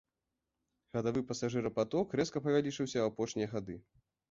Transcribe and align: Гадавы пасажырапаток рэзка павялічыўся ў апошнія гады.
Гадавы 0.97 1.21
пасажырапаток 1.33 2.17
рэзка 2.21 2.43
павялічыўся 2.47 2.93
ў 2.99 3.07
апошнія 3.13 3.55
гады. 3.55 3.81